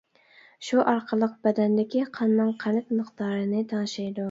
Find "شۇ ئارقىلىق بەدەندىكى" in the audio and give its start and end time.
0.67-2.03